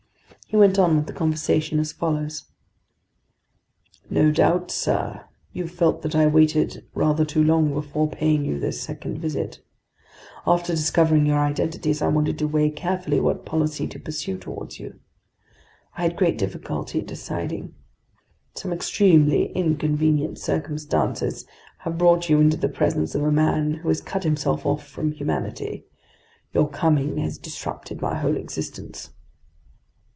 [0.47, 2.43] He went on with the conversation as follows:
[4.09, 8.81] "No doubt, sir, you've felt that I waited rather too long before paying you this
[8.81, 9.61] second visit.
[10.45, 14.99] After discovering your identities, I wanted to weigh carefully what policy to pursue toward you.
[15.95, 17.73] I had great difficulty deciding.
[18.53, 21.45] Some extremely inconvenient circumstances
[21.77, 25.13] have brought you into the presence of a man who has cut himself off from
[25.13, 25.85] humanity.
[26.51, 29.11] Your coming has disrupted my whole existence."